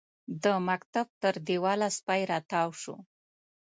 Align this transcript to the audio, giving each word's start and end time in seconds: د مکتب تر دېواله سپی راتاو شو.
د 0.43 0.45
مکتب 0.67 1.07
تر 1.21 1.33
دېواله 1.47 1.87
سپی 1.97 2.21
راتاو 2.31 2.69
شو. 2.81 2.95